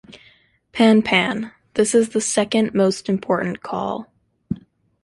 Pan-pan: 0.71 1.51
This 1.75 1.93
is 1.93 2.09
the 2.09 2.21
second 2.21 2.73
most 2.73 3.07
important 3.07 3.61
call. 3.61 4.09